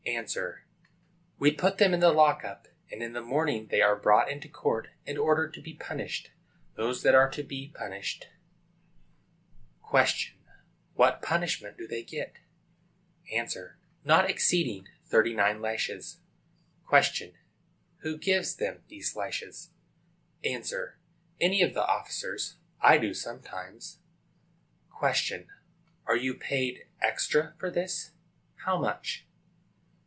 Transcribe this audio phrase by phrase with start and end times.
[0.03, 0.25] A.
[1.37, 4.49] We put them in the lock up, and in the morning they are brought into
[4.49, 8.27] court and ordered to be punished,—those that are to be punished.
[9.91, 10.33] Q.
[10.95, 12.37] What punishment do they get?
[13.31, 13.47] A.
[14.03, 16.19] Not exceeding thirty nine lashes.
[16.89, 17.33] Q.
[17.97, 19.69] Who gives them these lashes?
[20.43, 20.61] A.
[21.39, 22.57] Any of the officers.
[22.81, 23.99] I do, sometimes.
[24.99, 25.45] Q.
[26.07, 28.13] Are you paid extra for this?
[28.65, 29.27] How much?